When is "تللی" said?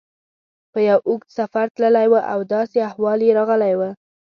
1.75-2.07